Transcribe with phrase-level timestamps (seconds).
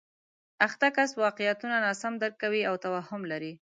[0.67, 3.51] اخته کس واقعیتونه ناسم درک کوي او توهم لري